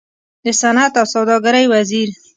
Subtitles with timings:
[0.45, 2.09] د صنعت او سوداګرۍ وزير